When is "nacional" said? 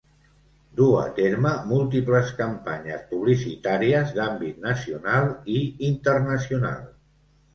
4.65-5.31